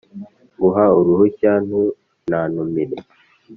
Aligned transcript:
Nguha 0.55 0.85
uruhushya 0.99 1.51
ntunantumire 1.65 2.97